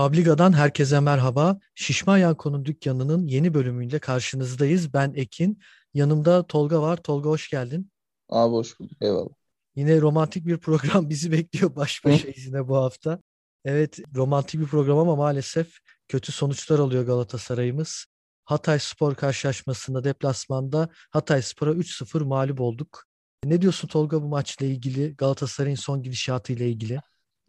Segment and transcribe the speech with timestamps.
[0.00, 1.58] Publiga'dan herkese merhaba.
[1.74, 4.94] Şişman Yanko'nun dükkanının yeni bölümüyle karşınızdayız.
[4.94, 5.60] Ben Ekin.
[5.94, 6.96] Yanımda Tolga var.
[6.96, 7.90] Tolga hoş geldin.
[8.28, 8.96] Abi hoş bulduk.
[9.00, 9.28] Eyvallah.
[9.76, 13.22] Yine romantik bir program bizi bekliyor baş başayız yine bu hafta.
[13.64, 18.06] Evet romantik bir program ama maalesef kötü sonuçlar alıyor Galatasaray'ımız.
[18.44, 23.04] Hatay Spor karşılaşmasında deplasmanda Hatay Spor'a 3-0 mağlup olduk.
[23.44, 27.00] Ne diyorsun Tolga bu maçla ilgili, Galatasaray'ın son gidişatı ile ilgili?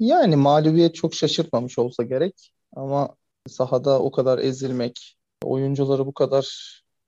[0.02, 3.16] Yani mağlubiyet çok şaşırtmamış olsa gerek ama
[3.48, 6.48] sahada o kadar ezilmek, oyuncuları bu kadar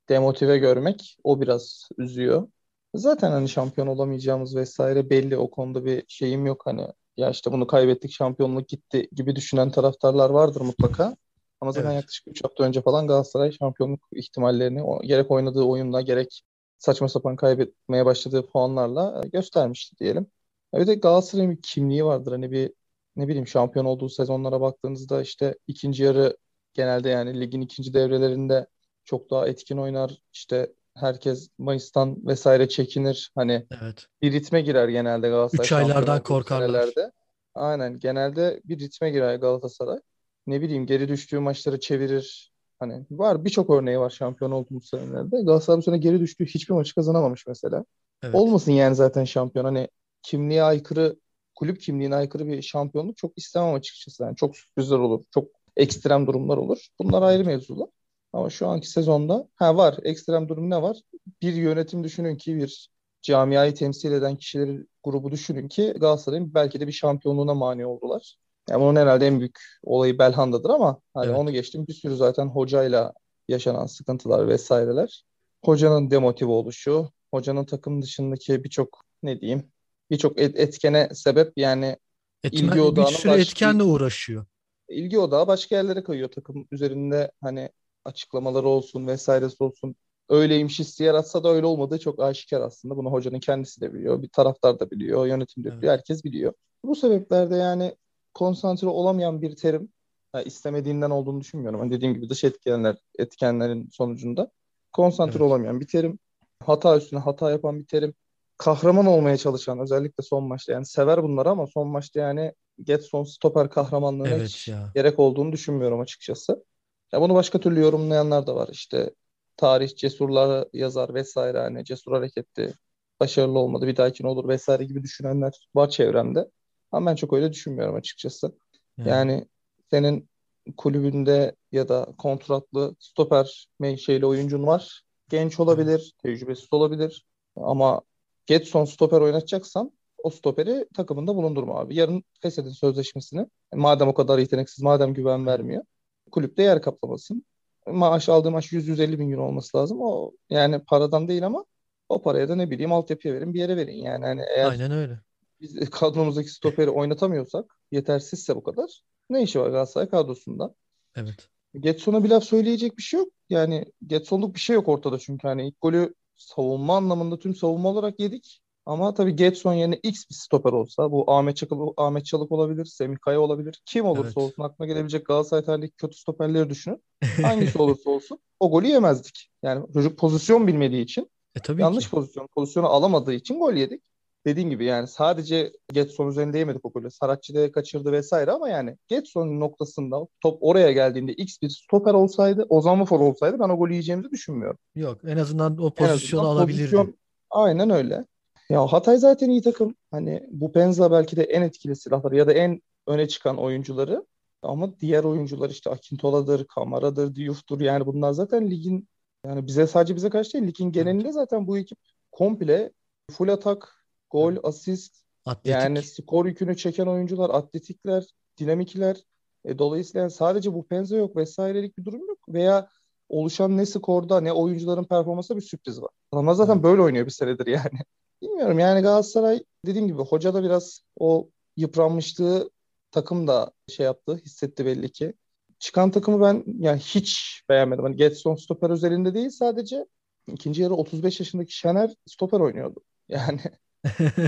[0.09, 2.47] demotive görmek o biraz üzüyor.
[2.95, 6.87] Zaten hani şampiyon olamayacağımız vesaire belli o konuda bir şeyim yok hani
[7.17, 11.15] ya işte bunu kaybettik şampiyonluk gitti gibi düşünen taraftarlar vardır mutlaka.
[11.61, 12.01] Ama zaten evet.
[12.01, 16.41] yaklaşık 3 hafta önce falan Galatasaray şampiyonluk ihtimallerini gerek oynadığı oyunla gerek
[16.77, 20.27] saçma sapan kaybetmeye başladığı puanlarla göstermişti diyelim.
[20.73, 22.31] Bir de Galatasaray'ın bir kimliği vardır.
[22.31, 22.73] Hani bir
[23.15, 26.37] ne bileyim şampiyon olduğu sezonlara baktığınızda işte ikinci yarı
[26.73, 28.67] genelde yani ligin ikinci devrelerinde
[29.05, 30.17] çok daha etkin oynar.
[30.33, 33.31] İşte herkes Mayıs'tan vesaire çekinir.
[33.35, 34.07] Hani evet.
[34.21, 35.65] bir ritme girer genelde Galatasaray.
[35.65, 36.67] Üç aylardan korkarlar.
[36.67, 37.11] Senelerde.
[37.55, 39.99] Aynen genelde bir ritme girer Galatasaray.
[40.47, 42.53] Ne bileyim geri düştüğü maçları çevirir.
[42.79, 45.41] Hani var birçok örneği var şampiyon olduğumuz senelerde.
[45.41, 47.85] Galatasaray bu sene geri düştüğü hiçbir maçı kazanamamış mesela.
[48.23, 48.35] Evet.
[48.35, 49.65] Olmasın yani zaten şampiyon.
[49.65, 49.87] Hani
[50.21, 51.15] kimliğe aykırı
[51.55, 54.23] kulüp kimliğine aykırı bir şampiyonluk çok istemem açıkçası.
[54.23, 55.23] Yani çok sürprizler olur.
[55.33, 56.87] Çok ekstrem durumlar olur.
[56.99, 57.89] Bunlar ayrı mevzular.
[58.33, 59.97] Ama şu anki sezonda ha var.
[60.03, 60.97] Ekstrem durum ne var?
[61.41, 62.89] Bir yönetim düşünün ki bir
[63.21, 68.35] camiayı temsil eden kişileri grubu düşünün ki Galatasaray'ın belki de bir şampiyonluğuna mani oldular.
[68.69, 71.37] Yani bunun herhalde en büyük olayı Belhanda'dır ama hani evet.
[71.37, 73.13] onu geçtim bir sürü zaten hocayla
[73.47, 75.23] yaşanan sıkıntılar vesaireler.
[75.65, 79.72] Hocanın demotive oluşu, hocanın takım dışındaki birçok ne diyeyim
[80.13, 81.97] birçok et, etkene sebep yani
[82.43, 84.45] Etmen, ilgi odağına bir sürü başka, etkenle uğraşıyor.
[84.89, 87.69] İlgi odağı başka yerlere kayıyor takım üzerinde hani
[88.05, 89.95] açıklamaları olsun vesairesi olsun.
[90.29, 92.97] Öyleymiş hissi yaratsa da öyle olmadığı çok aşikar aslında.
[92.97, 94.21] Bunu hocanın kendisi de biliyor.
[94.21, 95.25] Bir taraftar da biliyor.
[95.25, 95.83] Yönetim de biliyor.
[95.83, 95.99] Evet.
[95.99, 96.53] Herkes biliyor.
[96.85, 97.95] Bu sebeplerde yani
[98.33, 99.89] konsantre olamayan bir terim
[100.35, 101.79] yani istemediğinden olduğunu düşünmüyorum.
[101.79, 104.51] Hani dediğim gibi dış etkenler etkenlerin sonucunda
[104.91, 105.41] konsantre evet.
[105.41, 106.19] olamayan bir terim.
[106.65, 108.13] Hata üstüne hata yapan bir terim
[108.57, 112.53] kahraman olmaya çalışan özellikle son maçta yani sever bunları ama son maçta yani
[112.83, 114.91] Getson stoper kahramanlığına evet hiç ya.
[114.95, 116.65] gerek olduğunu düşünmüyorum açıkçası.
[117.11, 118.69] Ya bunu başka türlü yorumlayanlar da var.
[118.71, 119.09] İşte
[119.57, 122.73] tarih cesurlar yazar vesaire hani cesur hareketti
[123.19, 126.49] başarılı olmadı bir dahakine olur vesaire gibi düşünenler var çevremde.
[126.91, 128.51] Ama ben çok öyle düşünmüyorum açıkçası.
[128.97, 129.47] Yani, yani
[129.91, 130.29] senin
[130.77, 135.03] kulübünde ya da kontratlı stoper şeyli oyuncun var.
[135.29, 137.25] Genç olabilir, tecrübesiz olabilir.
[137.55, 138.01] Ama
[138.45, 139.91] Getson stoper oynatacaksan
[140.23, 141.95] o stoperi takımında bulundurma abi.
[141.95, 143.47] Yarın feshedin sözleşmesini.
[143.73, 145.83] Madem o kadar yeteneksiz, madem güven vermiyor.
[146.31, 147.45] Kulüpte yer kaplamasın.
[147.87, 149.97] Maaş aldığı maaş 100-150 bin euro olması lazım.
[150.01, 151.65] O yani paradan değil ama
[152.09, 153.95] o paraya da ne bileyim altyapıya verin bir yere verin.
[153.95, 155.19] Yani hani eğer Aynen öyle.
[155.61, 159.01] Biz kadromuzdaki stoperi oynatamıyorsak yetersizse bu kadar.
[159.29, 160.75] Ne işi var Galatasaray kadrosunda?
[161.15, 161.49] Evet.
[161.79, 163.29] Getson'a bir laf söyleyecek bir şey yok.
[163.49, 168.19] Yani Getson'luk bir şey yok ortada çünkü hani ilk golü savunma anlamında tüm savunma olarak
[168.19, 168.59] yedik.
[168.85, 173.17] Ama tabii Getson yerine X bir stoper olsa bu Ahmet Çakıl, Ahmet Çalık olabilir, Semih
[173.17, 173.81] Kaya olabilir.
[173.85, 174.37] Kim olursa evet.
[174.37, 177.03] olsun aklına gelebilecek Galatasaray tarihindeki kötü stoperleri düşünün.
[177.41, 179.49] Hangisi olursa olsun o golü yemezdik.
[179.63, 182.11] Yani çocuk pozisyon bilmediği için e, tabii yanlış ki.
[182.11, 184.03] pozisyon, pozisyonu alamadığı için gol yedik
[184.45, 187.11] dediğim gibi yani sadece Getson üzerinde yemedik o golü.
[187.11, 192.65] Saratçı da kaçırdı vesaire ama yani Getson'un noktasında top oraya geldiğinde X bir stoper olsaydı,
[192.69, 194.77] Ozan Mufor olsaydı ben o golü yiyeceğimizi düşünmüyorum.
[194.95, 196.81] Yok en azından o pozisyonu azından alabilirdi.
[196.81, 197.15] Pozisyon,
[197.49, 198.25] aynen öyle.
[198.69, 199.95] Ya Hatay zaten iyi takım.
[200.11, 204.25] Hani bu Penza belki de en etkili silahları ya da en öne çıkan oyuncuları.
[204.61, 207.81] Ama diğer oyuncular işte Akintola'dır, Kamara'dır, Diouf'tur.
[207.81, 209.07] Yani bunlar zaten ligin
[209.45, 211.97] yani bize sadece bize karşı değil ligin genelinde zaten bu ekip
[212.31, 212.91] komple
[213.31, 214.02] full atak
[214.33, 215.23] gol, asist.
[215.45, 215.71] Atletik.
[215.71, 218.23] Yani skor yükünü çeken oyuncular, atletikler,
[218.59, 219.17] dinamikler.
[219.65, 222.39] E, dolayısıyla yani sadece bu penze yok vesairelik bir durum yok.
[222.49, 222.89] Veya
[223.29, 226.09] oluşan ne skorda ne oyuncuların performansı bir sürpriz var.
[226.31, 227.99] Adamlar zaten böyle oynuyor bir senedir yani.
[228.41, 232.69] Bilmiyorum yani Galatasaray dediğim gibi hoca da biraz o yıpranmışlığı
[233.11, 235.33] takım da şey yaptı, hissetti belli ki.
[235.79, 238.03] Çıkan takımı ben yani hiç beğenmedim.
[238.03, 240.05] Hani Getson stoper özelinde değil sadece
[240.47, 243.03] ikinci yarı 35 yaşındaki Şener stoper oynuyordu.
[243.29, 243.59] Yani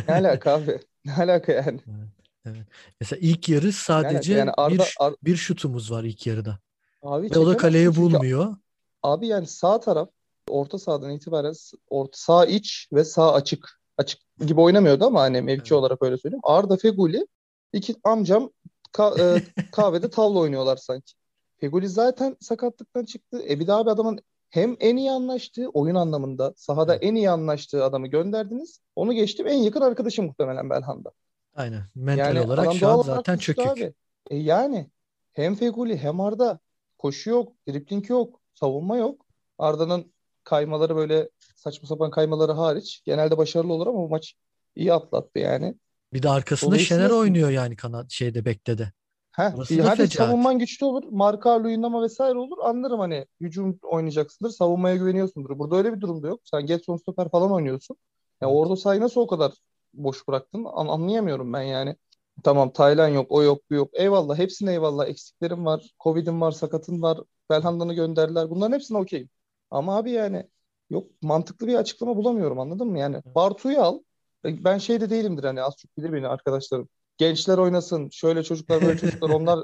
[0.08, 0.80] ne alaka abi?
[1.06, 1.80] Ne alaka yani?
[1.88, 2.10] Evet,
[2.46, 2.68] evet.
[3.02, 6.60] Mesela ilk yarı sadece yani Arda, bir, Ar bir şutumuz var ilk yarıda.
[7.02, 8.56] Abi Ve o da kaleye çünkü, bulmuyor.
[9.04, 10.10] Abi yani sağ taraf
[10.50, 11.54] orta sahadan itibaren
[11.90, 15.72] orta sağ iç ve sağ açık açık gibi oynamıyordu ama hani mevki evet.
[15.72, 16.42] olarak öyle söyleyeyim.
[16.44, 17.28] Arda Feguli
[17.74, 18.50] iki amcam
[18.94, 19.42] ka- e,
[19.72, 21.14] kahvede tavla oynuyorlar sanki.
[21.58, 23.44] Feguli zaten sakatlıktan çıktı.
[23.50, 24.20] E bir daha bir adamın
[24.56, 28.80] hem en iyi anlaştığı oyun anlamında sahada en iyi anlaştığı adamı gönderdiniz.
[28.96, 31.12] Onu geçtim en yakın arkadaşı muhtemelen Belhanda.
[31.56, 31.84] Aynen.
[31.96, 33.68] Mental Yani olarak şu an zaten çökük.
[33.68, 33.94] abi.
[34.30, 34.90] E yani
[35.34, 36.60] hem Feguli hem Arda
[36.98, 39.26] koşu yok, dribling yok, savunma yok.
[39.58, 40.14] Arda'nın
[40.44, 44.36] kaymaları böyle saçma sapan kaymaları hariç genelde başarılı olur ama bu maç
[44.76, 45.76] iyi atlattı yani.
[46.14, 48.92] Bir de arkasında Şener oynuyor yani kanat şeyde bekte de.
[49.36, 51.04] Heh, Orası da hadi savunman güçlü olur.
[51.12, 52.58] Marka uyumlama vesaire olur.
[52.64, 54.52] Anlarım hani hücum oynayacaksındır.
[54.52, 55.60] Savunmaya güveniyorsundur.
[55.60, 56.40] Burada öyle bir durum da yok.
[56.44, 57.98] Sen Getson stoper falan oynuyorsun.
[58.42, 59.54] Ya orada sahayı nasıl o kadar
[59.94, 60.66] boş bıraktın?
[60.74, 61.96] An- anlayamıyorum ben yani.
[62.44, 63.90] Tamam Taylan yok, o yok, bu yok.
[63.94, 65.08] Eyvallah, hepsine eyvallah.
[65.08, 67.20] Eksiklerim var, Covid'im var, sakatın var.
[67.50, 68.50] Belhanda'nı gönderdiler.
[68.50, 69.30] Bunların hepsine okeyim.
[69.72, 70.50] Ama abi yani
[70.90, 73.00] yok mantıklı bir açıklama bulamıyorum anladın mı?
[73.00, 74.00] Yani Bartu'yu al.
[74.46, 76.90] Ben şey de değilimdir hani az çok bilir beni arkadaşlarım.
[77.18, 79.60] Gençler oynasın, şöyle çocuklar, böyle çocuklar onlar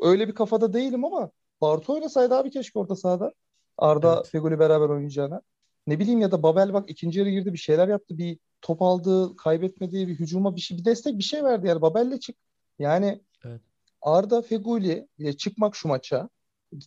[0.00, 1.30] öyle bir kafada değilim ama
[1.60, 3.32] Bartu oynasaydı abi keşke orta sahada.
[3.78, 4.28] Arda Evet.
[4.28, 5.42] Feguli beraber oynayacağına.
[5.86, 8.18] Ne bileyim ya da Babel bak ikinci yarı girdi bir şeyler yaptı.
[8.18, 11.82] Bir top aldı, kaybetmediği bir hücuma bir şey, bir destek bir şey verdi yani.
[11.82, 12.36] Babel'le çık.
[12.78, 13.60] Yani Evet.
[14.02, 16.28] Arda Feguli ile çıkmak şu maça.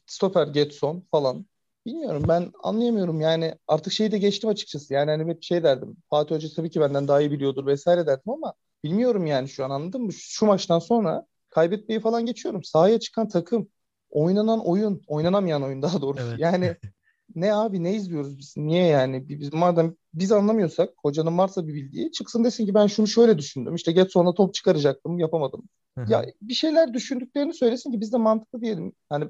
[0.05, 1.45] Stoper Getson falan.
[1.85, 4.93] Bilmiyorum ben anlayamıyorum yani artık şeyi de geçtim açıkçası.
[4.93, 5.97] Yani hani hep şey derdim.
[6.09, 9.69] Fatih Hoca tabii ki benden daha iyi biliyordur vesaire derdim ama bilmiyorum yani şu an
[9.69, 10.13] anladın mı?
[10.13, 12.63] Şu maçtan sonra kaybetmeyi falan geçiyorum.
[12.63, 13.69] Sahaya çıkan takım,
[14.09, 16.23] oynanan oyun, oynanamayan oyun daha doğrusu.
[16.27, 16.39] Evet.
[16.39, 16.75] Yani
[17.35, 18.53] ne abi ne izliyoruz biz?
[18.57, 19.29] Niye yani?
[19.29, 23.75] Biz madem biz anlamıyorsak hocanın varsa bir bildiği çıksın desin ki ben şunu şöyle düşündüm.
[23.75, 25.63] İşte Getson'a top çıkaracaktım, yapamadım.
[26.07, 28.93] Ya bir şeyler düşündüklerini söylesin ki biz de mantıklı diyelim.
[29.09, 29.25] Hani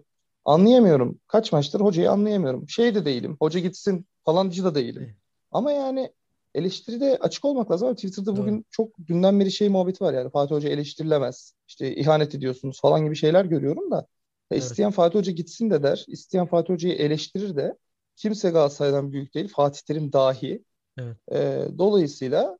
[0.45, 1.19] anlayamıyorum.
[1.27, 2.69] Kaç maçtır hocayı anlayamıyorum.
[2.69, 3.37] Şey de değilim.
[3.39, 5.15] Hoca gitsin falancı da değilim.
[5.51, 6.13] Ama yani
[6.55, 7.87] eleştiride açık olmak lazım.
[7.87, 10.29] Ama Twitter'da bugün çok dünden beri şey muhabbeti var yani.
[10.29, 11.53] Fatih Hoca eleştirilemez.
[11.67, 13.95] İşte ihanet ediyorsunuz falan gibi şeyler görüyorum da.
[13.95, 14.05] Ya
[14.51, 14.63] Evet.
[14.63, 16.05] isteyen Fatih Hoca gitsin de der.
[16.07, 17.77] isteyen Fatih Hoca'yı eleştirir de.
[18.15, 19.47] Kimse Galatasaray'dan büyük değil.
[19.55, 20.63] Fatih Terim dahi.
[20.97, 21.17] Evet.
[21.31, 22.57] Ee, dolayısıyla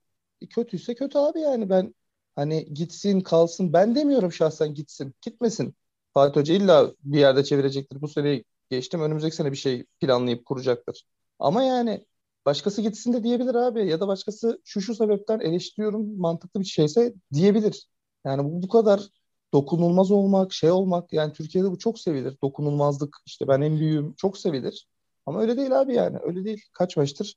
[0.50, 1.96] kötüyse kötü abi yani ben
[2.36, 5.76] hani gitsin kalsın ben demiyorum şahsen gitsin gitmesin.
[6.14, 8.02] Fatih Hoca illa bir yerde çevirecektir.
[8.02, 11.06] Bu seneyi geçtim önümüzdeki sene bir şey planlayıp kuracaktır.
[11.40, 12.06] Ama yani
[12.50, 17.14] başkası gitsin de diyebilir abi ya da başkası şu şu sebepten eleştiriyorum mantıklı bir şeyse
[17.34, 17.88] diyebilir.
[18.26, 19.02] Yani bu, bu kadar
[19.54, 22.38] dokunulmaz olmak, şey olmak yani Türkiye'de bu çok sevilir.
[22.44, 24.88] Dokunulmazlık işte ben en büyüğüm çok sevilir.
[25.26, 26.62] Ama öyle değil abi yani öyle değil.
[26.74, 27.36] Kaç maçtır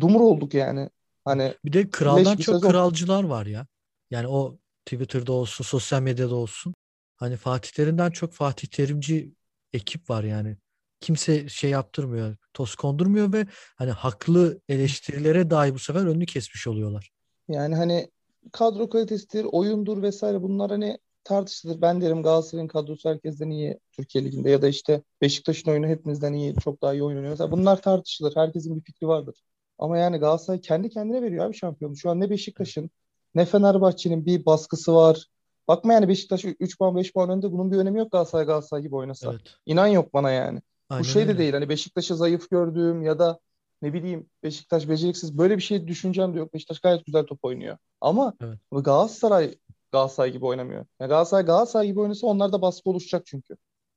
[0.00, 0.90] dumur olduk yani.
[1.24, 2.70] Hani Bir de kraldan bir çok sezon.
[2.70, 3.66] kralcılar var ya.
[4.10, 6.74] Yani o Twitter'da olsun, sosyal medyada olsun.
[7.16, 9.32] Hani Fatih Terim'den çok Fatih Terimci
[9.72, 10.56] ekip var yani.
[11.04, 13.46] Kimse şey yaptırmıyor, toz kondurmuyor ve
[13.76, 17.10] hani haklı eleştirilere dahi bu sefer önünü kesmiş oluyorlar.
[17.48, 18.10] Yani hani
[18.52, 21.80] kadro kalitesidir, oyundur vesaire bunlar hani tartışılır.
[21.80, 26.54] Ben derim Galatasaray'ın kadrosu herkesten iyi Türkiye Ligi'nde ya da işte Beşiktaş'ın oyunu hepimizden iyi,
[26.64, 27.30] çok daha iyi oyun oynuyor.
[27.32, 28.36] Mesela bunlar tartışılır.
[28.36, 29.42] Herkesin bir fikri vardır.
[29.78, 31.96] Ama yani Galatasaray kendi kendine veriyor abi şampiyonu.
[31.96, 32.90] Şu an ne Beşiktaş'ın
[33.34, 35.26] ne Fenerbahçe'nin bir baskısı var.
[35.68, 38.96] Bakma yani Beşiktaş 3 puan 5 puan önde bunun bir önemi yok Galatasaray Galatasaray gibi
[38.96, 39.30] oynasa.
[39.30, 39.56] Evet.
[39.66, 40.62] İnan yok bana yani.
[40.90, 43.38] Bu Aynen şey de değil hani Beşiktaş'ı zayıf gördüğüm ya da
[43.82, 46.54] ne bileyim Beşiktaş beceriksiz böyle bir şey düşüncem de yok.
[46.54, 47.78] Beşiktaş gayet güzel top oynuyor.
[48.00, 48.58] Ama Evet.
[48.72, 49.54] Galatasaray
[49.92, 50.86] Galatasaray gibi oynamıyor.
[51.00, 53.56] Yani Galatasaray Galatasaray gibi oynasa onlarda baskı oluşacak çünkü.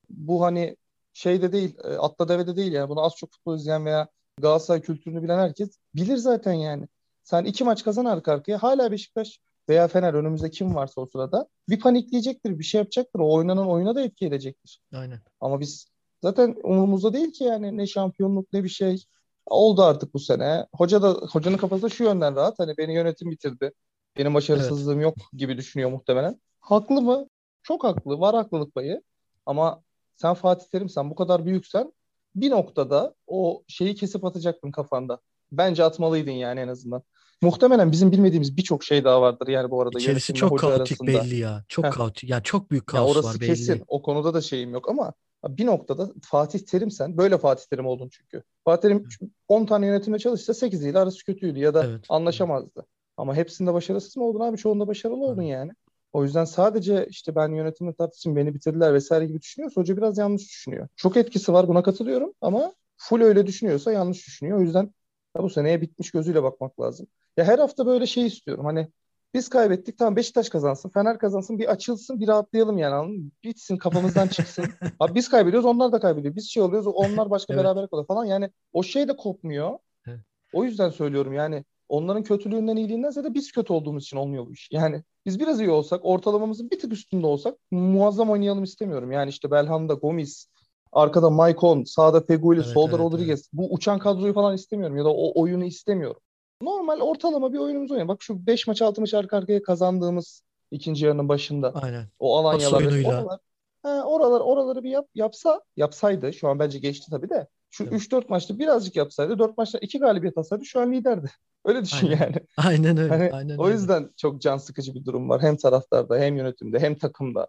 [0.10, 0.78] Bu hani
[1.14, 2.90] şeyde değil, e, atla devede değil yani.
[2.90, 4.08] Bunu az çok futbol izleyen veya
[4.42, 6.88] Galatasaray kültürünü bilen herkes bilir zaten yani.
[7.24, 11.48] Sen iki maç kazan arka arkaya hala Beşiktaş veya Fener önümüzde kim varsa o sırada
[11.70, 13.20] bir panikleyecektir, bir şey yapacaktır.
[13.20, 14.82] O oynanan oyuna da etki edecektir.
[14.94, 15.20] Aynen.
[15.42, 15.88] Ama biz
[16.22, 19.04] zaten umurumuzda değil ki yani ne şampiyonluk ne bir şey.
[19.46, 20.68] Oldu artık bu sene.
[20.74, 22.60] Hoca da hocanın kafası da şu yönden rahat.
[22.60, 23.72] Hani beni yönetim bitirdi.
[24.18, 26.42] Benim başarısızlığım yok gibi düşünüyor muhtemelen.
[26.60, 27.28] Haklı mı?
[27.64, 28.20] Çok haklı.
[28.20, 29.02] Var haklılık payı.
[29.46, 29.82] Ama
[30.16, 31.94] sen Fatih Terim sen bu kadar büyüksen
[32.36, 35.20] bir noktada o şeyi kesip atacaktın kafanda.
[35.52, 37.04] Bence atmalıydın yani en azından.
[37.42, 41.08] Muhtemelen bizim bilmediğimiz birçok şey daha vardır yani bu arada İçerisi çok kaotik arasında.
[41.08, 41.64] belli ya.
[41.68, 42.30] Çok kaotik.
[42.30, 43.48] Yani çok büyük Ya kaos orası var belli.
[43.50, 43.84] kesin.
[43.88, 45.14] O konuda da şeyim yok ama
[45.48, 48.44] bir noktada Fatih Terim sen böyle Fatih Terim oldun çünkü.
[48.66, 49.08] Fatih Terim
[49.48, 52.06] 10 tane yönetimle çalışsa 8'iyle arası kötüydü ya da Evet.
[52.10, 52.86] anlaşamazdı.
[53.18, 54.58] Ama hepsinde başarısız mı oldun abi?
[54.58, 55.72] Çoğunda başarılı oldun yani.
[56.14, 60.44] O yüzden sadece işte ben yönetimle tartışayım beni bitirdiler vesaire gibi düşünüyorsa hoca biraz yanlış
[60.44, 60.88] düşünüyor.
[60.96, 64.58] Çok etkisi var buna katılıyorum ama full öyle düşünüyorsa yanlış düşünüyor.
[64.58, 64.94] O yüzden
[65.38, 67.08] ya bu seneye bitmiş gözüyle bakmak lazım.
[67.38, 68.66] Ya her hafta böyle şey istiyorum.
[68.66, 68.88] Hani
[69.34, 73.32] biz kaybettik tamam Beşiktaş kazansın, Fener kazansın bir açılsın bir rahatlayalım yani anladın mı?
[73.44, 74.66] Bitsin kafamızdan çıksın.
[75.00, 76.36] Abi biz kaybediyoruz onlar da kaybediyor.
[76.36, 77.64] Biz şey oluyoruz onlar başka Evet.
[77.64, 78.26] beraber kalıyor falan.
[78.26, 79.78] Yani o şey de kopmuyor.
[80.08, 80.20] Evet.
[80.54, 84.70] O yüzden söylüyorum yani onların kötülüğünden iyiliğinden ziyade biz kötü olduğumuz için olmuyor bu iş.
[84.72, 89.12] Yani Biz biraz iyi olsak, ortalamamızın bir tık üstünde olsak muazzam oynayalım istemiyorum.
[89.12, 90.48] Yani işte Belhanda, Gomis,
[90.92, 93.40] arkada Maicon, sağda Feguli, Evet, solda evet, Rodriguez.
[93.40, 93.50] evet.
[93.54, 96.22] Bu uçan kadroyu falan istemiyorum ya da o oyunu istemiyorum.
[96.62, 98.08] Normal ortalama bir oyunumuz oynuyor.
[98.08, 101.72] Bak şu 5 maç 6 maç arka arkaya kazandığımız ikinci yarının başında.
[101.74, 102.06] Aynen.
[102.20, 103.40] O Alanyalar, oralar,
[103.84, 106.34] ha, oralar, oraları bir yap, yapsa, yapsaydı.
[106.34, 107.48] Şu an bence geçti tabii de.
[107.70, 107.94] Şu Evet.
[107.94, 111.32] 3-4 maçta birazcık yapsaydı, 4 maçta 2 galibiyet alsaydı şu an liderdi.
[111.66, 112.20] Öyle düşün Aynen.
[112.22, 112.36] yani.
[112.58, 113.10] Aynen öyle.
[113.10, 113.76] Hani Aynen o öyle.
[113.76, 115.42] yüzden çok can sıkıcı bir durum var.
[115.42, 117.48] Hem taraftarda, hem yönetimde, hem takımda.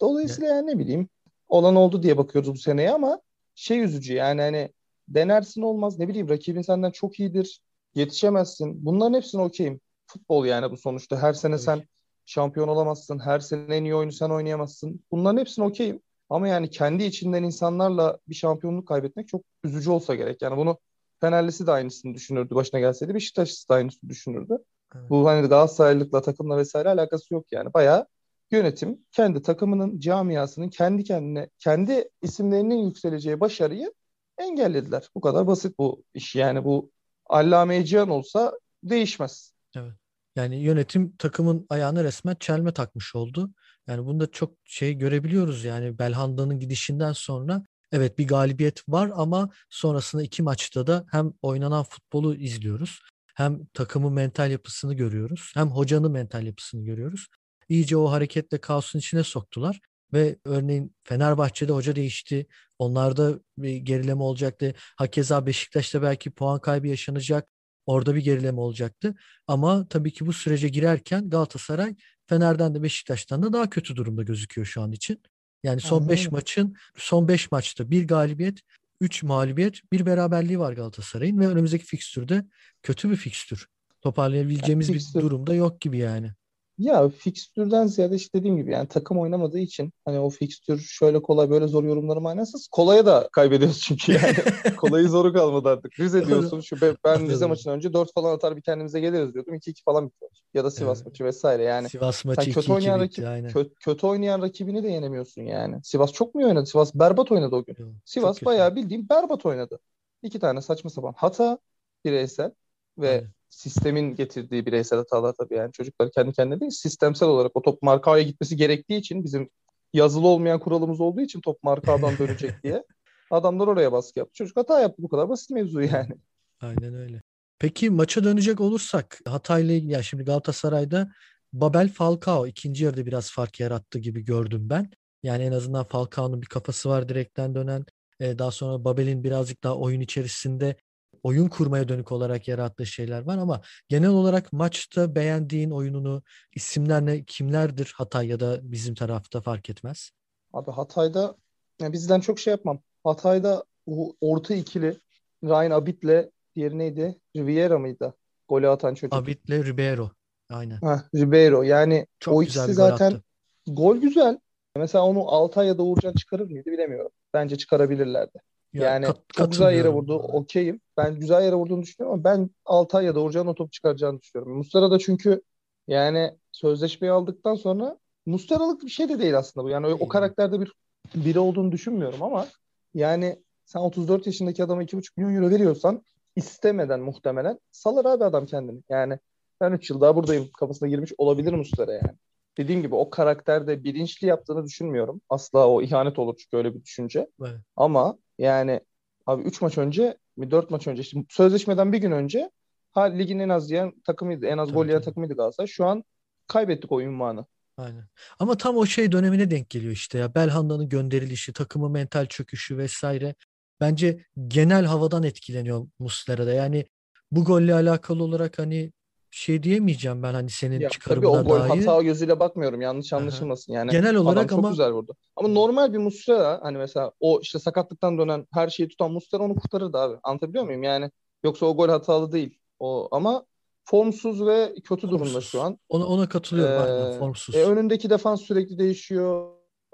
[0.00, 1.08] Dolayısıyla yani ne bileyim,
[1.48, 3.20] olan oldu diye bakıyoruz bu seneye ama
[3.54, 4.68] şey üzücü yani hani
[5.08, 7.60] denersin olmaz ne bileyim rakibin senden çok iyidir,
[7.94, 8.84] yetişemezsin.
[8.84, 9.80] Bunların hepsine okeyim.
[10.06, 11.22] Futbol yani bu sonuçta.
[11.22, 11.88] Her sene Tabii sen
[12.26, 13.18] şampiyon olamazsın.
[13.18, 15.04] Her sene en iyi oyunu sen oynayamazsın.
[15.10, 16.00] Bunların hepsine okeyim.
[16.30, 20.42] Ama yani kendi içinden insanlarla bir şampiyonluk kaybetmek çok üzücü olsa gerek.
[20.42, 20.78] Yani bunu
[21.20, 23.14] Fenerlisi de aynısını düşünürdü başına gelseydi.
[23.14, 24.58] Beşiktaşlısı da aynısını düşünürdü.
[24.96, 25.10] Evet.
[25.10, 27.74] Bu hani Galatasaraylılıkla takımla vesaire alakası yok yani.
[27.74, 28.06] Bayağı
[28.50, 33.92] yönetim kendi takımının, camiasının kendi kendine, kendi isimlerinin yükseleceği başarıyı
[34.38, 35.08] engellediler.
[35.14, 36.36] Bu kadar basit bu iş.
[36.36, 36.90] Yani bu
[37.30, 39.52] Allame Cihan olsa değişmez.
[39.76, 39.92] Evet.
[40.36, 43.50] Yani yönetim takımın ayağına resmen çelme takmış oldu.
[43.86, 50.22] Yani bunda çok şey görebiliyoruz yani Belhanda'nın gidişinden sonra evet bir galibiyet var ama sonrasında
[50.22, 53.00] iki maçta da hem oynanan futbolu izliyoruz
[53.34, 57.26] hem takımın mental yapısını görüyoruz hem hocanın mental yapısını görüyoruz.
[57.68, 59.80] İyice o hareketle kaosun içine soktular
[60.12, 62.46] ve örneğin Fenerbahçe'de hoca değişti.
[62.78, 64.74] Onlarda bir gerileme olacaktı.
[64.96, 67.48] Hakeza Beşiktaş'ta belki puan kaybı yaşanacak.
[67.86, 69.14] Orada bir gerileme olacaktı.
[69.46, 71.94] Ama tabii ki bu sürece girerken Galatasaray
[72.26, 75.22] Fener'den de Beşiktaş'tan da daha kötü durumda gözüküyor şu an için.
[75.62, 76.30] Yani son Aynen 5 öyle.
[76.30, 78.60] maçın son 5 maçta bir galibiyet,
[79.00, 82.44] 3 mağlubiyet, bir beraberliği var Galatasaray'ın ve önümüzdeki fikstürde
[82.82, 83.66] kötü bir fikstür.
[84.00, 86.32] Toparlayabileceğimiz bir fikstür- durumda yok gibi yani.
[86.80, 91.50] Ya fikstürden ziyade işte dediğim gibi yani takım oynamadığı için hani o fikstür şöyle kolay
[91.50, 92.68] böyle zor yorumları manasız.
[92.72, 94.36] Kolaya da kaybediyoruz çünkü yani.
[94.76, 96.00] Kolayı zoru kalmadı artık.
[96.00, 99.54] Rize diyorsun şu be- ben Rize maçından önce 4 falan atar bir kendimize geliriz diyordum.
[99.54, 100.30] 2-2 falan bitiyor.
[100.54, 101.06] Ya da Sivas Evet.
[101.06, 101.88] maçı vesaire yani.
[101.88, 103.50] Sivas Sen maçı kötü 2-2 oynayan bitti rakip aynen.
[103.50, 105.80] kö- kötü oynayan rakibini de yenemiyorsun yani.
[105.84, 106.66] Sivas çok mu oynadı?
[106.66, 107.76] Sivas berbat oynadı o gün.
[107.78, 108.46] Yok, Sivas kötü.
[108.46, 109.78] bayağı bildiğim berbat oynadı.
[110.22, 111.58] İki tane saçma sapan hata
[112.04, 112.50] bireysel
[112.98, 113.30] ve Aynen.
[113.50, 118.22] Sistemin getirdiği bireysel hatalar tabii yani çocuklar kendi kendine değil sistemsel olarak o top markaya
[118.22, 119.50] gitmesi gerektiği için bizim
[119.92, 122.84] yazılı olmayan kuralımız olduğu için top markadan dönecek diye
[123.30, 124.34] adamlar oraya baskı yaptı.
[124.34, 126.14] Çocuk hata yaptı bu kadar basit mevzu yani.
[126.60, 127.22] Aynen öyle.
[127.58, 131.12] Peki maça dönecek olursak Hatay'la ilgili ya şimdi Galatasaray'da
[131.52, 134.90] Babel Falcao ikinci yarıda biraz fark yarattı gibi gördüm ben.
[135.22, 137.84] Yani en azından Falcao'nun bir kafası var direkten dönen.
[138.20, 140.76] Ee, daha sonra Babel'in birazcık daha oyun içerisinde
[141.22, 146.22] oyun kurmaya dönük olarak yarattığı şeyler var ama genel olarak maçta beğendiğin oyununu
[146.54, 150.10] isimler ne kimlerdir Hatay ya da bizim tarafta fark etmez.
[150.52, 151.36] Abi Hatay'da
[151.80, 152.80] ya bizden çok şey yapmam.
[153.04, 154.96] Hatay'da o orta ikili
[155.44, 157.18] Ryan Abit'le diğeri neydi?
[157.36, 158.14] Riviera mıydı?
[158.48, 159.14] Golü atan çocuk.
[159.14, 160.10] Abit'le Ribeiro.
[160.50, 160.76] Aynen.
[160.82, 161.62] Heh, Ribeiro.
[161.62, 163.22] Yani Çok o ikisi zaten attı.
[163.66, 164.38] gol güzel.
[164.76, 167.10] Mesela onu Altay ya da Uğurcan çıkarır mıydı bilemiyorum.
[167.34, 168.38] Bence çıkarabilirlerdi.
[168.72, 170.14] Ya, Yani kat- çok güzel yere vurdu.
[170.14, 170.80] Okeyim.
[170.96, 174.56] Ben güzel yere vurduğunu düşünüyorum ama ben Altay ya da Uğurcan'ın o topu çıkaracağını düşünüyorum.
[174.56, 175.42] Muslera da çünkü
[175.88, 179.70] yani sözleşmeyi aldıktan sonra Muslera'lık bir şey de değil aslında bu.
[179.70, 180.72] Yani o, o karakterde bir
[181.14, 182.46] biri olduğunu düşünmüyorum ama
[182.94, 186.02] yani sen 34 yaşındaki adama 2,5 milyon euro veriyorsan
[186.36, 188.80] istemeden muhtemelen salır abi adam kendini.
[188.88, 189.18] Yani
[189.60, 192.16] ben 3 yıl daha buradayım kafasına girmiş olabilir Muslera yani.
[192.58, 195.20] Dediğim gibi o karakterde bilinçli yaptığını düşünmüyorum.
[195.28, 197.28] Asla o ihanet olur çünkü öyle bir düşünce.
[197.40, 197.56] Evet.
[197.76, 198.80] Ama yani
[199.26, 202.50] abi 3 maç önce mi 4 maç önce işte sözleşmeden bir gün önce
[202.92, 204.46] ha ligin en az yiyen takımıydı.
[204.46, 205.66] En az Tabii, gol yiyen takımıydı Galatasaray.
[205.68, 206.04] Şu an
[206.46, 207.46] kaybettik o ünvanı.
[207.76, 208.04] Aynen.
[208.38, 210.34] Ama tam o şey dönemine denk geliyor işte ya.
[210.34, 213.34] Belhanda'nın gönderilişi, takımın mental çöküşü vesaire.
[213.80, 216.52] Bence genel havadan etkileniyor Muslera'da.
[216.52, 216.86] Yani
[217.30, 218.92] bu golle alakalı olarak hani
[219.30, 221.68] şey diyemeyeceğim ben hani senin Ya tabii çıkarımına o gol dair.
[221.86, 222.80] hata gözüyle bakmıyorum.
[222.80, 223.72] Yanlış anlaşılmasın.
[223.72, 225.16] Yani Genel olarak çok ama güzel vurdu.
[225.36, 229.54] Ama normal bir Muslera hani mesela o işte sakatlıktan dönen her şeyi tutan Muslera onu
[229.54, 230.16] kurtarırdı abi.
[230.22, 230.82] Anlatabiliyor muyum?
[230.82, 231.10] Yani
[231.44, 232.58] yoksa o gol hatalı değil.
[232.78, 233.44] O ama
[233.84, 235.44] formsuz ve kötü durumda formsuz.
[235.50, 235.78] şu an.
[235.88, 237.54] Ona, ona katılıyorum aynen Ee, formsuz.
[237.56, 239.48] e, önündeki defans sürekli değişiyor.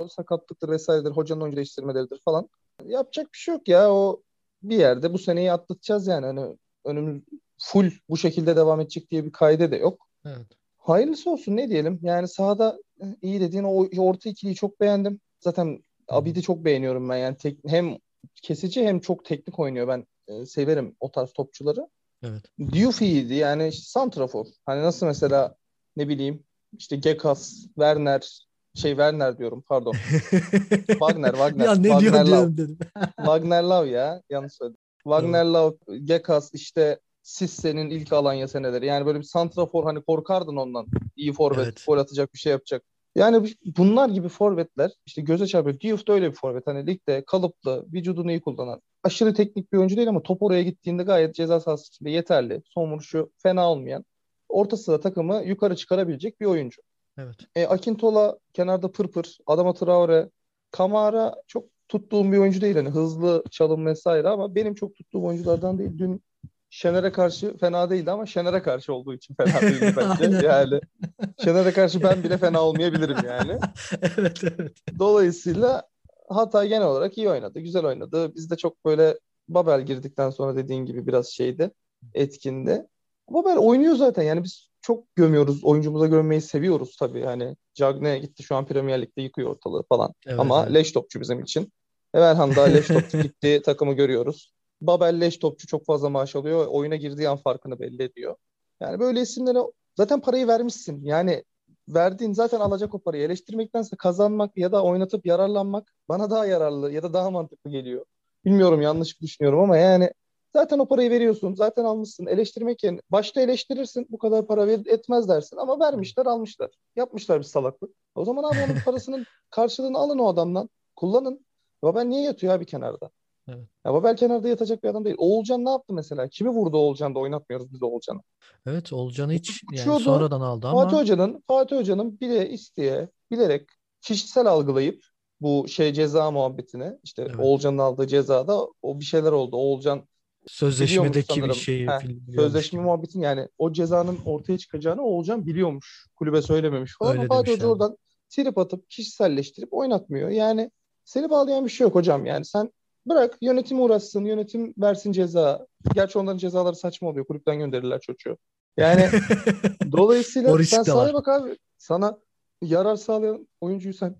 [0.08, 1.10] Sakatlıktır vesairedir.
[1.10, 2.48] Hocanın oyuncu değiştirmeleridir falan.
[2.86, 3.92] Yapacak bir şey yok ya.
[3.92, 4.22] O
[4.62, 6.26] bir yerde bu seneyi atlatacağız yani.
[6.26, 7.22] Hani önümüz
[7.66, 10.06] full bu şekilde devam edecek diye bir kaide de yok.
[10.26, 10.46] Evet.
[10.78, 11.98] Hayırlısı olsun ne diyelim.
[12.02, 15.20] Yani sahada e, iyi dediğin o orta ikiliyi çok beğendim.
[15.40, 17.16] Zaten Abid'i çok beğeniyorum ben.
[17.16, 17.98] Yani tek, hem
[18.42, 19.88] kesici hem çok teknik oynuyor.
[19.88, 21.88] Ben e, severim o tarz topçuları.
[22.22, 22.42] Evet.
[22.72, 24.46] Diouf iyiydi yani işte santrafor.
[24.66, 25.56] Hani nasıl mesela
[25.96, 26.44] ne bileyim
[26.78, 29.92] işte Gekas, Werner, şey Werner diyorum pardon.
[30.86, 31.64] Wagner, Wagner.
[31.64, 32.26] ya ne Wagner diyor Love.
[32.26, 32.78] diyorum dedim.
[33.16, 34.22] Wagner Love ya.
[34.30, 34.80] Yanlış söyledim.
[35.04, 38.86] Wagner Love, Gekas işte Sisse'nin ilk Alanya seneleri.
[38.86, 40.86] Yani böyle bir santrafor hani korkardın ondan.
[41.16, 41.84] İyi forvet, Evet.
[41.86, 42.82] gol atacak bir şey yapacak.
[43.14, 45.80] Yani bu- bunlar gibi forvetler işte göze çarpıyor.
[45.80, 46.66] Diouf da öyle bir forvet.
[46.66, 48.80] Hani ligde kalıplı, vücudunu iyi kullanan.
[49.04, 52.62] Aşırı teknik bir oyuncu değil ama top oraya gittiğinde gayet ceza sahası içinde yeterli.
[52.66, 54.04] Son vuruşu fena olmayan.
[54.48, 56.82] Orta sıra takımı yukarı çıkarabilecek bir oyuncu.
[57.18, 57.36] Evet.
[57.56, 59.38] E, Akintola kenarda pırpır.
[59.46, 60.30] Adama Traore.
[60.70, 62.76] Kamara çok tuttuğum bir oyuncu değil.
[62.76, 65.90] Hani hızlı çalım vesaire ama benim çok tuttuğum oyunculardan değil.
[65.98, 66.22] Dün
[66.70, 70.46] Şener'e karşı fena değildi ama Şener'e karşı olduğu için fena değildi bence.
[70.46, 70.80] Yani
[71.44, 73.58] Şener'e karşı ben bile fena olmayabilirim yani.
[74.02, 74.72] evet evet.
[74.98, 75.82] Dolayısıyla
[76.28, 77.60] Hatay genel olarak iyi oynadı.
[77.60, 78.34] Güzel oynadı.
[78.34, 79.18] Biz de çok böyle
[79.48, 81.70] Babel girdikten sonra dediğin gibi biraz şeydi.
[82.14, 82.86] Etkindi.
[83.30, 84.22] Babel oynuyor zaten.
[84.22, 85.64] Yani biz çok gömüyoruz.
[85.64, 87.20] Oyuncumuza gömmeyi seviyoruz tabii.
[87.20, 90.12] Yani Cagne gitti şu an Premier Lig'de yıkıyor ortalığı falan.
[90.26, 90.74] Evet, Ama evet.
[90.74, 91.72] leş topçu bizim için.
[92.14, 93.62] Everhan da leş topçu gitti.
[93.64, 94.55] Takımı görüyoruz.
[94.80, 96.66] Babel leş topçu çok fazla maaş alıyor.
[96.66, 98.36] Oyuna girdiği an farkını belli ediyor.
[98.80, 99.58] Yani böyle isimlere
[99.96, 101.04] zaten parayı vermişsin.
[101.04, 101.44] Yani
[101.88, 103.22] verdiğin zaten alacak o parayı.
[103.22, 108.04] Eleştirmektense kazanmak ya da oynatıp yararlanmak bana daha yararlı ya da daha mantıklı geliyor.
[108.44, 110.10] Bilmiyorum yanlış düşünüyorum ama yani
[110.52, 111.54] zaten o parayı veriyorsun.
[111.54, 112.26] Zaten almışsın.
[112.26, 114.06] Eleştirmek yerine başta eleştirirsin.
[114.10, 116.70] Bu kadar para ver- etmez dersin ama vermişler almışlar.
[116.96, 117.90] Yapmışlar bir salaklık.
[118.14, 120.70] O zaman abi onun parasının karşılığını alın o adamdan.
[120.96, 121.46] Kullanın.
[121.82, 123.10] Babel niye yatıyor abi kenarda?
[123.48, 123.68] Evet.
[123.86, 125.16] Ya Babel kenarda yatacak bir adam değil.
[125.18, 126.28] Oğulcan ne yaptı mesela?
[126.28, 128.20] Kimi vurdu Oğulcan da oynatmıyoruz biz Oğulcan'ı.
[128.66, 130.02] Evet Olcan'ı hiç yani Uçuyordu.
[130.02, 133.68] sonradan aldı ama Fatih Hoca'nın Fatih Hoca'nın bile isteye bilerek
[134.00, 135.02] kişisel algılayıp
[135.40, 137.34] bu şey ceza muhabbetine işte Evet.
[137.38, 139.56] Oğulcan'ın aldığı cezada o bir şeyler oldu.
[139.56, 140.08] Oğulcan
[140.46, 141.86] sözleşmedeki bir şeyi.
[141.88, 142.86] Heh, sözleşme gibi.
[142.86, 146.06] muhabbetin yani o cezanın ortaya çıkacağını Oğulcan biliyormuş.
[146.16, 147.16] Kulübe söylememiş falan.
[147.16, 147.96] Öyle Fatih Hoca oradan
[148.28, 150.28] trip atıp kişiselleştirip oynatmıyor.
[150.28, 150.70] Yani
[151.04, 152.26] seni bağlayan bir şey yok hocam.
[152.26, 152.70] Yani sen
[153.06, 155.66] bırak yönetim uğraşsın, yönetim versin ceza.
[155.94, 157.26] Gerçi onların cezaları saçma oluyor.
[157.26, 158.36] Kulüpten gönderirler çocuğu.
[158.76, 159.08] Yani
[159.92, 161.56] Dolayısıyla sen sahaya bak abi.
[161.78, 162.18] Sana
[162.62, 164.16] yarar sağlayan oyuncuyu sen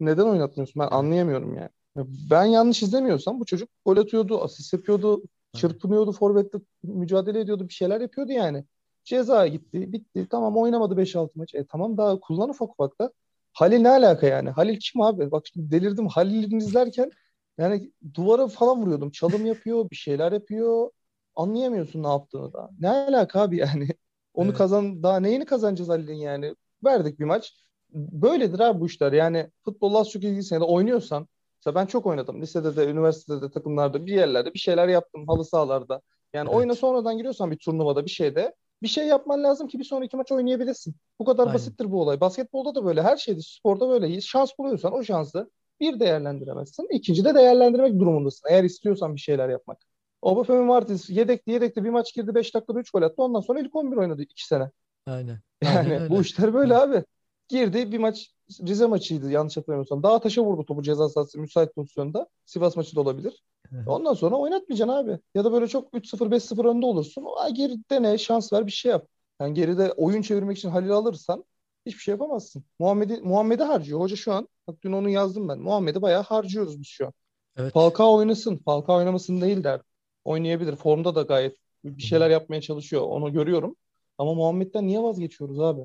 [0.00, 0.82] neden oynatmıyorsun?
[0.82, 1.70] Ben anlayamıyorum yani.
[1.96, 5.22] Ya Ben yanlış izlemiyorsam bu çocuk gol atıyordu, asist yapıyordu,
[5.56, 8.64] çırpınıyordu, forvette mücadele ediyordu, bir şeyler yapıyordu yani.
[9.04, 10.26] Ceza gitti, bitti.
[10.30, 11.54] Tamam oynamadı 5-6 maç.
[11.54, 13.12] E tamam daha kullan ufak ufak da.
[13.52, 14.50] Halil ne alaka yani?
[14.50, 15.30] Halil kim abi?
[15.30, 16.06] Bak şimdi delirdim.
[16.06, 17.10] Halil'i izlerken
[17.60, 19.10] yani duvara falan vuruyordum.
[19.10, 20.90] Çalım yapıyor, bir şeyler yapıyor.
[21.36, 22.70] Anlayamıyorsun ne yaptığını da.
[22.80, 23.88] Ne alaka abi yani?
[24.34, 24.58] Onu Evet.
[24.58, 26.54] kazan daha neyini kazanacağız Halil'in yani?
[26.84, 27.54] Verdik bir maç.
[27.92, 29.12] Böyledir abi bu işler.
[29.12, 31.28] Yani futbolla az çok ilgiliysen ya da oynuyorsan
[31.60, 32.42] mesela ben çok oynadım.
[32.42, 35.26] Lisede de, üniversitede de, takımlarda, bir yerlerde bir şeyler yaptım.
[35.26, 36.00] Halı sahalarda.
[36.32, 36.56] Yani Evet.
[36.56, 40.32] oyuna sonradan giriyorsan bir turnuvada bir şeyde bir şey yapman lazım ki bir sonraki maç
[40.32, 40.94] oynayabilirsin.
[41.18, 41.54] Bu kadar Aynen.
[41.54, 42.20] basittir bu olay.
[42.20, 44.20] Basketbolda da böyle, her şeyde, sporda böyle.
[44.20, 46.88] Şans buluyorsan o şansı bir değerlendiremezsin.
[46.90, 48.48] İkinci de değerlendirmek durumundasın.
[48.50, 49.78] Eğer istiyorsan bir şeyler yapmak.
[50.22, 53.14] Obafemi Martins yedekli yedekli bir maç girdi 5 dakikada 3 gol attı.
[53.22, 54.70] Ondan sonra ilk 11 oynadı 2 sene.
[55.06, 55.40] Aynen.
[55.64, 56.14] Yani Aynen öyle.
[56.14, 57.04] bu işler böyle abi.
[57.48, 58.30] Girdi bir maç
[58.66, 60.02] Rize maçıydı yanlış hatırlamıyorsam.
[60.02, 62.26] Dağ taşa vurdu topu ceza sahası müsait pozisyonda.
[62.44, 63.42] Sivas maçı da olabilir.
[63.70, 63.84] Hı.
[63.86, 65.18] Ondan sonra oynatmayacaksın abi.
[65.34, 67.26] Ya da böyle çok 3-0 5-0 önde olursun.
[67.36, 69.06] Ay geri dene şans ver bir şey yap.
[69.40, 71.44] Yani geride oyun çevirmek için Halil alırsan
[71.90, 72.64] hiçbir şey yapamazsın.
[72.78, 74.00] Muhammed'i Muhammed'i harcıyor.
[74.00, 75.58] Hoca şu an bak dün onu yazdım ben.
[75.58, 77.12] Muhammed'i bayağı harcıyoruz biz şu an.
[77.56, 77.72] Evet.
[77.72, 78.56] Falcao oynasın.
[78.56, 79.80] Falcao oynamasın değil der.
[80.24, 80.76] Oynayabilir.
[80.76, 83.02] Formda da gayet bir şeyler yapmaya çalışıyor.
[83.02, 83.76] Onu görüyorum.
[84.18, 85.80] Ama Muhammed'den niye vazgeçiyoruz abi?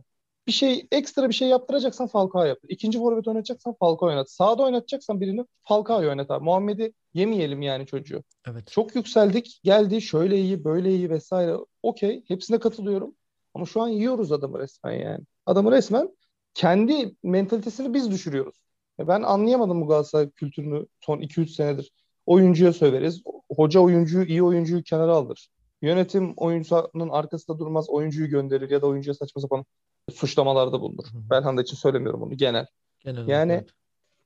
[0.48, 2.58] Bir şey ekstra bir şey yaptıracaksan Falcao yap.
[2.70, 4.32] İkinci forvet oynatacaksan Falcao oynat.
[4.32, 6.44] Sağda oynatacaksan birini Falcao'yu oynat abi.
[6.44, 8.24] Muhammed'i yemeyelim yani çocuğu.
[8.48, 8.68] Evet.
[8.68, 9.60] Çok yükseldik.
[9.64, 11.56] Geldi şöyle iyi böyle iyi vesaire.
[11.84, 12.24] Okey.
[12.28, 13.16] Hepsine katılıyorum.
[13.54, 15.26] Ama şu an yiyoruz adamı resmen yani.
[15.46, 16.10] Adamı resmen
[16.54, 18.56] kendi mentalitesini biz düşürüyoruz.
[18.98, 21.92] Ya Ben anlayamadım bu Galatasaray kültürünü son 2-3 senedir.
[22.26, 23.24] Oyuncuya söveriz.
[23.56, 25.50] Hoca oyuncuyu, iyi oyuncuyu kenara alır.
[25.82, 29.66] Yönetim oyuncunun arkasında durmaz, oyuncuyu gönderir ya da oyuncuya saçma sapan
[30.14, 31.06] suçlamalarda bulunur.
[31.14, 32.68] Belhanda için söylemiyorum bunu genel.
[33.00, 33.70] Genel Yani evet.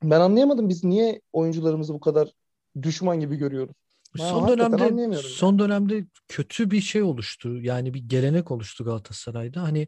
[0.03, 2.29] ben anlayamadım biz niye oyuncularımızı bu kadar
[2.81, 3.75] düşman gibi görüyoruz.
[4.17, 7.61] Ben Son dönemde son dönemde kötü bir şey oluştu.
[7.61, 9.61] Yani bir gelenek oluştu Galatasaray'da.
[9.61, 9.87] Hani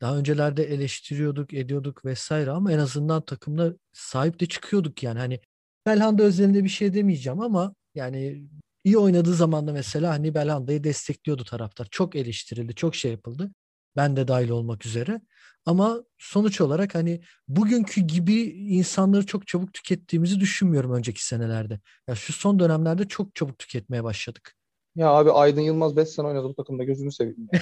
[0.00, 5.18] daha öncelerde eleştiriyorduk, ediyorduk vesaire ama en azından takımda sahip de çıkıyorduk yani.
[5.18, 5.40] Hani
[5.86, 8.44] Belhanda özelinde bir şey demeyeceğim ama yani
[8.84, 11.88] iyi oynadığı zaman da mesela hani Belhanda'yı destekliyordu taraftar.
[11.90, 13.50] Çok eleştirildi, çok şey yapıldı.
[13.96, 15.20] Ben de dahil olmak üzere.
[15.66, 21.80] Ama sonuç olarak hani bugünkü gibi insanları çok çabuk tükettiğimizi düşünmüyorum önceki senelerde.
[22.08, 24.56] Ya şu son dönemlerde çok çabuk tüketmeye başladık.
[24.96, 27.48] Ya abi Aydın Yılmaz 5 sene oynadı bu takımda gözünü seveyim.
[27.52, 27.60] ya.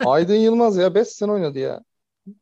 [0.10, 1.82] Aydın Yılmaz ya 5 sene oynadı ya.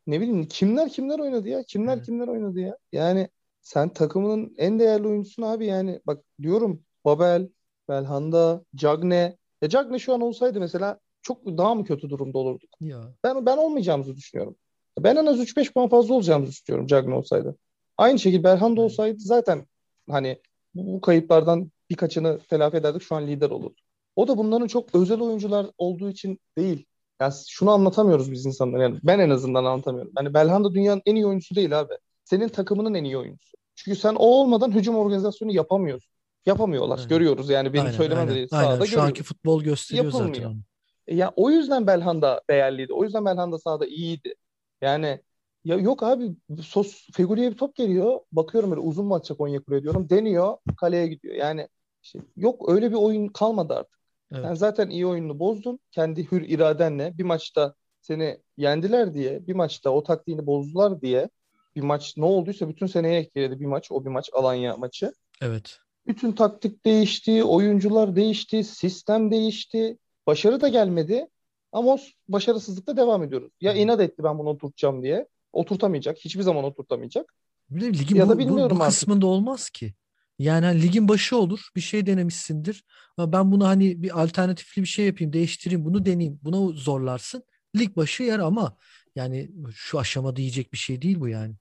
[0.06, 1.62] ne bileyim kimler kimler oynadı ya?
[1.62, 2.06] Kimler Evet.
[2.06, 2.76] kimler oynadı ya?
[2.92, 3.28] Yani
[3.62, 6.00] sen takımının en değerli oyuncusun abi yani.
[6.06, 7.48] Bak diyorum Babel,
[7.88, 9.36] Belhanda, Cagne.
[9.62, 12.70] Ya Cagne şu an olsaydı mesela çok daha mı kötü durumda olurduk?
[12.80, 14.56] Ya Ben ben olmayacağımızı düşünüyorum.
[14.98, 17.56] Ben en az 3-5 puan fazla olacağımızı düşünüyorum Cagne olsaydı.
[17.98, 19.66] Aynı şekilde Belhanda olsaydı zaten
[20.10, 20.40] hani
[20.74, 23.74] bu, bu kayıplardan birkaçını telafi ederdik şu an lider olurdu.
[24.16, 26.84] O da bunların çok özel oyuncular olduğu için değil.
[27.20, 28.80] Yani şunu anlatamıyoruz biz insanlar.
[28.80, 30.12] Yani ben en azından anlatamıyorum.
[30.18, 31.94] Yani Belhanda dünyanın en iyi oyuncusu değil abi.
[32.24, 33.56] Senin takımının en iyi oyuncusu.
[33.74, 36.10] Çünkü sen o olmadan hücum organizasyonu yapamıyorsun.
[36.46, 36.96] Yapamıyorlar.
[36.98, 37.08] Aynen.
[37.08, 38.48] Görüyoruz yani benim aynen söylemem de aynen.
[38.52, 38.66] Aynen.
[38.68, 39.28] Sahada Şu anki görüyoruz.
[39.28, 40.50] futbol gösteriyor zaten Yapılmıyor.
[40.50, 40.58] onu.
[41.06, 42.92] E Ya o yüzden Belhanda değerliydi.
[42.92, 44.34] O yüzden Belhanda sahada iyiydi.
[44.82, 45.20] Yani
[45.64, 48.20] ya yok abi sos Fegüli'ye bir top geliyor.
[48.32, 50.10] Bakıyorum böyle uzun mu atacak Onyekuru diyorum.
[50.10, 51.34] Deniyor, kaleye gidiyor.
[51.34, 51.68] Yani
[52.02, 53.98] işte yok öyle bir oyun kalmadı artık.
[54.32, 54.44] Evet.
[54.44, 55.78] Sen zaten iyi oyununu bozdun.
[55.90, 61.28] Kendi hür iradenle bir maçta seni yendiler diye, bir maçta o taktiğini bozdular diye
[61.76, 63.92] bir maç ne olduysa bütün seneye etkiledi bir maç.
[63.92, 65.12] O bir maç Alanya maçı.
[65.42, 65.78] Evet.
[66.06, 69.98] Bütün taktik değişti, oyuncular değişti, sistem değişti.
[70.26, 71.28] Başarı da gelmedi.
[71.72, 71.98] Ama o
[72.28, 73.52] başarısızlıkta devam ediyoruz.
[73.60, 75.26] Ya inat etti ben bunu oturtacağım diye.
[75.54, 76.18] Oturtamayacak.
[76.18, 77.34] Hiçbir zaman oturtamayacak.
[77.70, 78.98] De ligin Ya da bu, bu, bilmiyorum bu artık.
[78.98, 79.94] kısmında olmaz ki.
[80.38, 81.68] Yani hani ligin başı olur.
[81.76, 82.84] Bir şey denemişsindir.
[83.16, 86.40] Ama ben bunu hani bir alternatifli bir şey yapayım, değiştireyim, bunu deneyeyim.
[86.42, 87.42] Buna zorlarsın.
[87.76, 88.76] Lig başı yer ama
[89.16, 91.54] yani şu aşamada yiyecek bir şey değil bu yani.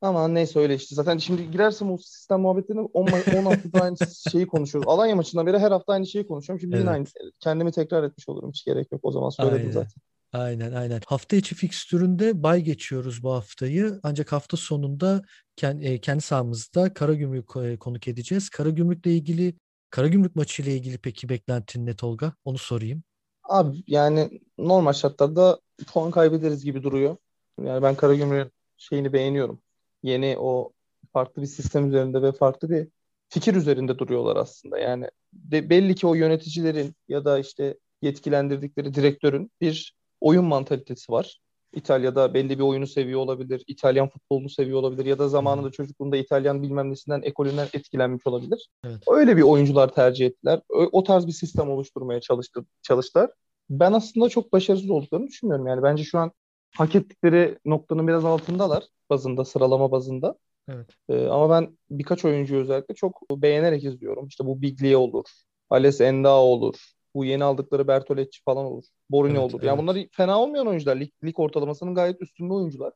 [0.00, 0.94] Ama neyse öyle işte.
[0.94, 3.96] Zaten şimdi girersem o sistem muhabbetine 10, 10 haftada aynı
[4.30, 4.88] şeyi konuşuyoruz.
[4.88, 6.60] Alanya maçından beri her hafta aynı şeyi konuşuyorum.
[6.60, 6.94] Şimdi yine Evet.
[6.94, 8.50] aynı kendimi tekrar etmiş olurum.
[8.50, 9.00] Hiç gerek yok.
[9.04, 9.70] O zaman söyledim Aynen.
[9.70, 10.02] zaten.
[10.32, 11.00] Aynen aynen.
[11.06, 14.00] Hafta içi fikstüründe bay geçiyoruz bu haftayı.
[14.02, 15.22] Ancak hafta sonunda
[15.56, 18.48] kendi, e, kendi sahamızda Karagümrük e, konuk edeceğiz.
[18.48, 19.54] Karagümrük'le ilgili
[19.90, 22.32] Karagümrük maçı ile ilgili peki beklentin ne Tolga?
[22.44, 23.02] Onu sorayım.
[23.44, 25.60] Abi yani normal şartlarda
[25.92, 27.16] puan kaybederiz gibi duruyor.
[27.64, 29.62] Yani ben Karagümrük'ün şeyini beğeniyorum.
[30.02, 30.72] Yeni o
[31.12, 32.88] farklı bir sistem üzerinde ve farklı bir
[33.28, 34.78] fikir üzerinde duruyorlar aslında.
[34.78, 41.40] Yani de belli ki o yöneticilerin ya da işte yetkilendirdikleri direktörün bir oyun mantalitesi var.
[41.72, 46.62] İtalya'da belli bir oyunu seviyor olabilir, İtalyan futbolunu seviyor olabilir ya da zamanında çocukluğunda İtalyan
[46.62, 48.68] bilmem nesinden, ekolünden etkilenmiş olabilir.
[48.84, 49.02] Evet.
[49.08, 50.60] Öyle bir oyuncular tercih ettiler.
[50.68, 53.30] O, o tarz bir sistem oluşturmaya çalıştı, çalıştılar.
[53.70, 55.66] Ben aslında çok başarısız olduklarını düşünmüyorum.
[55.66, 56.32] Yani bence şu an
[56.76, 60.38] hak ettikleri noktanın biraz altındalar bazında, sıralama bazında.
[60.68, 60.86] Evet.
[61.08, 64.26] Ee, ama ben birkaç oyuncuyu özellikle çok beğenerek izliyorum.
[64.26, 65.24] İşte bu Biglia olur,
[65.70, 66.74] Ales Endao olur,
[67.16, 69.62] bu yeni aldıkları Bertolecci falan olur, Borini Evet, olur.
[69.62, 69.82] Yani evet.
[69.82, 71.00] bunlar fena olmayan oyuncular.
[71.00, 72.92] Lig, lig ortalamasının gayet üstünde oyuncular.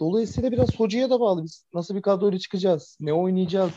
[0.00, 1.44] Dolayısıyla biraz hocaya da bağlı.
[1.44, 2.96] Biz nasıl bir kadroyla çıkacağız?
[3.00, 3.72] Ne oynayacağız?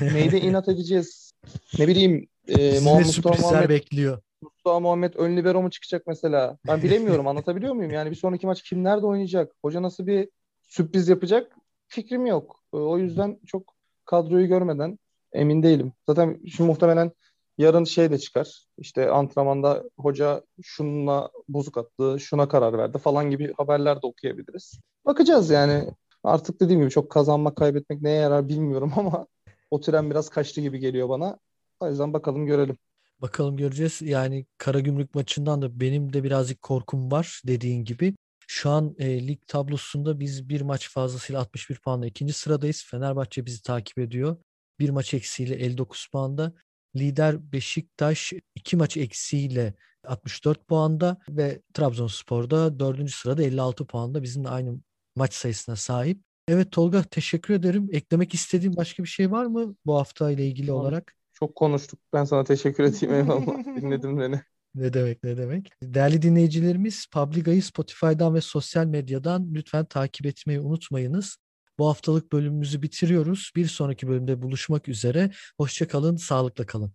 [0.00, 1.32] Neyde inat edeceğiz?
[1.78, 4.22] Ne bileyim e, Muhammed sürprizler Muhammed bekliyor.
[4.42, 6.58] Mustafa Muhammed ön libero mu çıkacak mesela?
[6.66, 7.26] Ben bilemiyorum.
[7.26, 7.92] Anlatabiliyor muyum?
[7.92, 9.52] Yani bir sonraki maç kim nerede oynayacak?
[9.62, 10.28] Hoca nasıl bir
[10.62, 11.56] sürpriz yapacak?
[11.88, 12.62] Fikrim yok.
[12.74, 14.98] Ee, O yüzden çok kadroyu görmeden
[15.32, 15.92] emin değilim.
[16.06, 17.12] Zaten şimdi muhtemelen
[17.58, 18.66] yarın şey de çıkar.
[18.78, 24.80] İşte antrenmanda hoca şununla bozuk attı, şuna karar verdi falan gibi haberler de okuyabiliriz.
[25.04, 25.90] Bakacağız yani.
[26.24, 29.26] Artık dediğim gibi çok kazanmak, kaybetmek neye yarar bilmiyorum ama
[29.70, 31.38] o tren biraz kaçtı gibi geliyor bana.
[31.80, 32.78] O yüzden bakalım görelim.
[33.22, 34.02] Bakalım göreceğiz.
[34.02, 38.14] Yani Karagümrük maçından da benim de birazcık korkum var dediğin gibi.
[38.46, 42.84] Şu an e, lig tablosunda biz bir maç fazlasıyla 61 puanla ikinci sıradayız.
[42.90, 44.36] Fenerbahçe bizi takip ediyor.
[44.78, 46.52] Bir maç eksiğiyle 59 puanda.
[46.96, 54.80] Lider Beşiktaş iki maç eksiğiyle 64 puanda ve Trabzonspor'da dördüncü sırada 56 puanda bizimle aynı
[55.16, 56.20] maç sayısına sahip.
[56.48, 57.88] Evet Tolga teşekkür ederim.
[57.92, 60.82] Eklemek istediğin başka bir şey var mı bu hafta ile ilgili Tamam.
[60.82, 61.14] olarak?
[61.32, 62.00] Çok konuştuk.
[62.12, 63.64] Ben sana teşekkür edeyim eyvallah.
[63.64, 64.40] Dinledin beni.
[64.74, 65.72] Ne demek ne demek.
[65.82, 71.36] Değerli dinleyicilerimiz Publiga'yı Spotify'dan ve sosyal medyadan lütfen takip etmeyi unutmayınız.
[71.78, 73.52] Bu haftalık bölümümüzü bitiriyoruz.
[73.56, 75.30] Bir sonraki bölümde buluşmak üzere.
[75.58, 76.92] Hoşça kalın, sağlıkla kalın.